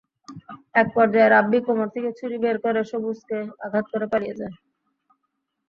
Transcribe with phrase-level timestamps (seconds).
[0.75, 4.53] একপর্যায়ে রাব্বী কোমর থেকে ছুরি বের করে সবুজকে আঘাত করে পালিয়ে যান।